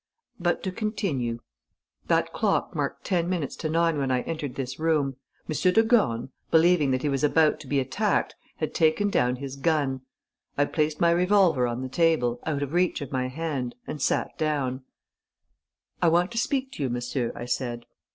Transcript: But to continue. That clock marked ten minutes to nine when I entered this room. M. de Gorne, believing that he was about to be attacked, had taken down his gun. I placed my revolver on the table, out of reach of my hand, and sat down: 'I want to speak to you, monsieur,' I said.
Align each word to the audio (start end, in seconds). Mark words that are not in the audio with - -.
But 0.39 0.63
to 0.63 0.71
continue. 0.71 1.41
That 2.07 2.33
clock 2.33 2.73
marked 2.75 3.03
ten 3.03 3.29
minutes 3.29 3.55
to 3.57 3.69
nine 3.69 3.99
when 3.99 4.09
I 4.09 4.21
entered 4.21 4.55
this 4.55 4.79
room. 4.79 5.17
M. 5.47 5.55
de 5.73 5.83
Gorne, 5.83 6.29
believing 6.49 6.89
that 6.89 7.03
he 7.03 7.09
was 7.09 7.23
about 7.23 7.59
to 7.59 7.67
be 7.67 7.79
attacked, 7.79 8.33
had 8.55 8.73
taken 8.73 9.11
down 9.11 9.35
his 9.35 9.55
gun. 9.55 10.01
I 10.57 10.65
placed 10.65 10.99
my 11.01 11.11
revolver 11.11 11.67
on 11.67 11.83
the 11.83 11.87
table, 11.87 12.39
out 12.47 12.63
of 12.63 12.73
reach 12.73 12.99
of 13.01 13.11
my 13.11 13.27
hand, 13.27 13.75
and 13.85 14.01
sat 14.01 14.35
down: 14.39 14.83
'I 16.01 16.07
want 16.09 16.31
to 16.31 16.39
speak 16.39 16.71
to 16.71 16.81
you, 16.81 16.89
monsieur,' 16.89 17.31
I 17.35 17.45
said. 17.45 17.85